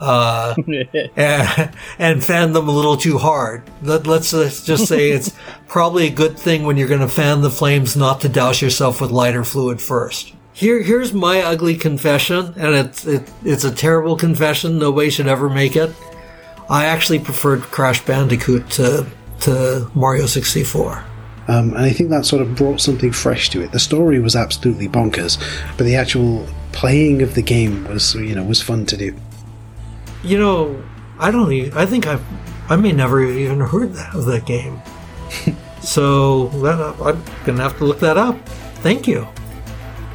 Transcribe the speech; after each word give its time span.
uh, 0.00 0.54
and, 1.16 1.70
and 1.98 2.24
fan 2.24 2.52
them 2.52 2.68
a 2.68 2.72
little 2.72 2.96
too 2.96 3.18
hard. 3.18 3.62
Let, 3.82 4.06
us 4.06 4.64
just 4.64 4.86
say 4.86 5.10
it's 5.10 5.34
probably 5.68 6.06
a 6.06 6.10
good 6.10 6.38
thing 6.38 6.64
when 6.64 6.76
you're 6.76 6.88
going 6.88 7.00
to 7.00 7.08
fan 7.08 7.40
the 7.40 7.50
flames 7.50 7.96
not 7.96 8.20
to 8.22 8.28
douse 8.28 8.60
yourself 8.60 9.00
with 9.00 9.10
lighter 9.10 9.44
fluid 9.44 9.80
first. 9.80 10.32
Here, 10.52 10.82
here's 10.82 11.12
my 11.12 11.42
ugly 11.42 11.76
confession, 11.76 12.54
and 12.56 12.74
it's 12.74 13.06
it, 13.06 13.30
it's 13.44 13.64
a 13.64 13.74
terrible 13.74 14.16
confession. 14.16 14.78
Nobody 14.78 15.10
should 15.10 15.26
ever 15.26 15.50
make 15.50 15.76
it. 15.76 15.94
I 16.70 16.86
actually 16.86 17.18
preferred 17.18 17.60
Crash 17.60 18.02
Bandicoot 18.04 18.70
to 18.70 19.06
to 19.40 19.90
Mario 19.94 20.24
64. 20.24 21.04
Um, 21.48 21.74
and 21.74 21.78
I 21.78 21.90
think 21.90 22.10
that 22.10 22.24
sort 22.24 22.42
of 22.42 22.56
brought 22.56 22.80
something 22.80 23.12
fresh 23.12 23.50
to 23.50 23.62
it. 23.62 23.70
The 23.72 23.78
story 23.78 24.18
was 24.18 24.34
absolutely 24.34 24.88
bonkers, 24.88 25.38
but 25.76 25.84
the 25.84 25.94
actual 25.94 26.46
playing 26.72 27.22
of 27.22 27.34
the 27.34 27.42
game 27.42 27.86
was, 27.86 28.14
you 28.14 28.34
know, 28.34 28.42
was 28.42 28.60
fun 28.60 28.86
to 28.86 28.96
do. 28.96 29.14
You 30.26 30.38
know, 30.38 30.82
I 31.20 31.30
don't. 31.30 31.52
Even, 31.52 31.78
I 31.78 31.86
think 31.86 32.08
I, 32.08 32.18
I 32.68 32.74
may 32.74 32.90
never 32.90 33.24
even 33.24 33.60
heard 33.60 33.94
that, 33.94 34.12
of 34.14 34.24
that 34.24 34.44
game. 34.44 34.82
so 35.80 36.48
that, 36.48 36.80
I'm 37.00 37.22
gonna 37.44 37.62
have 37.62 37.78
to 37.78 37.84
look 37.84 38.00
that 38.00 38.16
up. 38.16 38.36
Thank 38.82 39.06
you. 39.06 39.28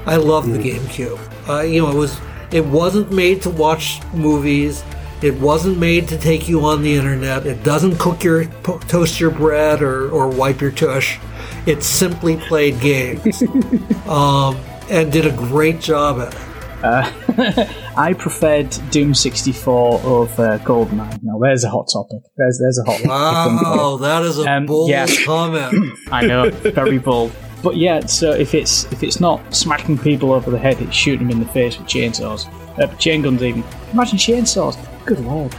I 0.05 0.17
love 0.17 0.45
mm. 0.45 0.61
the 0.61 0.69
GameCube. 0.69 1.49
Uh, 1.49 1.61
you 1.61 1.81
know, 1.81 1.91
it 1.91 1.95
was. 1.95 2.19
It 2.51 2.65
wasn't 2.65 3.13
made 3.13 3.41
to 3.43 3.49
watch 3.49 4.01
movies. 4.13 4.83
It 5.21 5.39
wasn't 5.39 5.77
made 5.77 6.09
to 6.09 6.17
take 6.17 6.49
you 6.49 6.65
on 6.65 6.81
the 6.81 6.93
internet. 6.93 7.45
It 7.45 7.63
doesn't 7.63 7.97
cook 7.97 8.23
your 8.23 8.45
toast 8.63 9.21
your 9.21 9.31
bread 9.31 9.81
or, 9.81 10.09
or 10.09 10.27
wipe 10.27 10.59
your 10.59 10.71
tush. 10.71 11.19
It 11.65 11.83
simply 11.83 12.35
played 12.35 12.81
games 12.81 13.41
um, 14.07 14.57
and 14.89 15.09
did 15.09 15.25
a 15.25 15.31
great 15.31 15.79
job 15.79 16.19
at 16.19 16.33
it. 16.33 16.50
Uh, 16.83 17.11
I 17.97 18.13
preferred 18.13 18.75
Doom 18.89 19.13
64 19.13 20.01
over 20.01 20.57
GoldenEye. 20.59 21.19
Now, 21.21 21.37
there's 21.39 21.63
a 21.63 21.69
hot 21.69 21.87
topic. 21.91 22.21
There's 22.37 22.59
there's 22.59 22.79
a 22.79 22.83
hot. 22.83 22.97
topic. 22.97 23.07
Wow, 23.07 23.97
that 23.97 24.23
is 24.23 24.39
a 24.39 24.51
um, 24.51 24.65
bold 24.65 24.89
yeah. 24.89 25.05
comment. 25.25 25.97
I 26.11 26.25
know, 26.25 26.49
very 26.49 26.97
bold. 26.97 27.31
But 27.61 27.77
yeah, 27.77 28.05
so 28.07 28.31
if 28.31 28.55
it's 28.55 28.91
if 28.91 29.03
it's 29.03 29.19
not 29.19 29.53
smacking 29.53 29.97
people 29.97 30.31
over 30.33 30.49
the 30.49 30.57
head, 30.57 30.81
it's 30.81 30.95
shooting 30.95 31.27
them 31.27 31.37
in 31.37 31.45
the 31.45 31.51
face 31.51 31.77
with 31.77 31.87
chainsaws, 31.87 32.47
uh, 32.79 32.87
chain 32.95 33.21
guns. 33.21 33.43
Even 33.43 33.63
imagine 33.93 34.17
chainsaws. 34.17 34.77
Good 35.05 35.19
lord. 35.19 35.55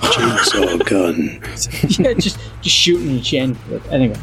Chainsaw 0.00 0.86
gun. 0.88 1.40
yeah, 2.04 2.14
just 2.14 2.38
just 2.62 2.74
shooting 2.74 3.10
your 3.10 3.22
chain. 3.22 3.58
But 3.68 3.86
anyway, 3.92 4.16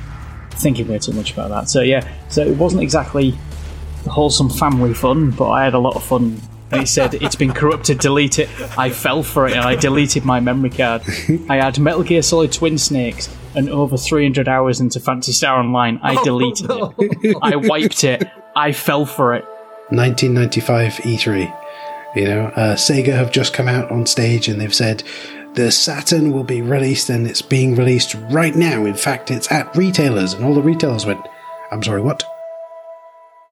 thinking 0.54 0.88
way 0.88 0.98
too 0.98 1.14
much 1.14 1.34
about 1.34 1.50
that. 1.50 1.70
So 1.70 1.82
yeah, 1.82 2.08
so 2.30 2.42
it 2.42 2.58
wasn't 2.58 2.82
exactly 2.82 3.38
wholesome 4.10 4.50
family 4.50 4.94
fun, 4.94 5.32
but 5.32 5.50
I 5.50 5.64
had 5.64 5.74
a 5.74 5.80
lot 5.80 5.96
of 5.96 6.04
fun. 6.04 6.40
And 6.72 6.84
it 6.84 6.88
said 6.88 7.16
it's 7.16 7.36
been 7.36 7.52
corrupted, 7.52 8.00
delete 8.00 8.40
it. 8.40 8.50
I 8.78 8.92
fell 8.92 9.24
for 9.24 9.46
it 9.46 9.54
and 9.58 9.62
I 9.62 9.76
deleted 9.76 10.24
my 10.24 10.40
memory 10.40 10.70
card. 10.70 11.02
I 11.50 11.58
had 11.58 11.78
Metal 11.80 12.02
Gear 12.02 12.22
Solid 12.22 12.54
Twin 12.54 12.78
Snakes 12.78 13.36
and 13.56 13.70
over 13.70 13.98
300 13.98 14.48
hours 14.48 14.80
into 14.80 15.02
Phantasy 15.02 15.34
Star 15.34 15.60
Online. 15.60 16.00
I 16.02 16.16
oh, 16.16 16.24
deleted 16.24 16.72
oh, 16.72 16.78
no. 16.78 16.94
it. 16.98 17.38
I 17.42 17.56
wiped 17.58 18.06
it. 18.06 18.24
I 18.56 18.72
fell 18.72 19.06
for 19.06 19.36
it. 19.36 19.44
1995 19.90 20.94
E3. 20.94 21.58
You 22.16 22.26
know, 22.26 22.46
uh, 22.56 22.76
Sega 22.76 23.14
have 23.14 23.32
just 23.32 23.54
come 23.54 23.68
out 23.68 23.92
on 23.92 24.06
stage 24.06 24.48
and 24.48 24.60
they've 24.60 24.74
said 24.74 25.04
the 25.54 25.72
Saturn 25.72 26.32
will 26.32 26.44
be 26.44 26.62
released 26.62 27.10
and 27.10 27.28
it's 27.28 27.42
being 27.42 27.76
released 27.76 28.16
right 28.30 28.56
now. 28.56 28.86
In 28.86 28.96
fact, 28.96 29.32
it's 29.32 29.52
at 29.52 29.76
retailers, 29.76 30.34
and 30.34 30.46
all 30.46 30.54
the 30.54 30.62
retailers 30.62 31.06
went, 31.06 31.26
I'm 31.72 31.84
sorry, 31.84 32.02
what? 32.02 32.24